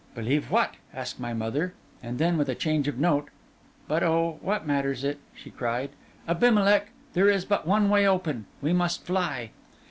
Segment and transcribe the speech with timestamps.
[0.15, 3.29] 'Believe what?' asked my mother; and then, with a change of note,
[3.87, 5.91] 'But oh, what matters it?' she cried.
[6.27, 9.51] 'Abimelech, there is but one way open: we must fly!